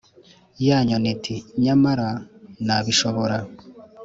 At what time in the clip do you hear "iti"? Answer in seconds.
1.15-1.35